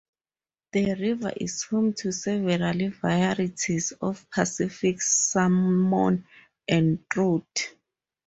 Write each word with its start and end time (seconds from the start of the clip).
The 0.71 0.95
river 0.95 1.31
is 1.39 1.61
home 1.65 1.93
to 1.99 2.11
several 2.11 2.89
varieties 2.89 3.93
of 4.01 4.27
Pacific 4.31 4.99
salmon 4.99 6.25
and 6.67 7.07
trout. 7.07 7.69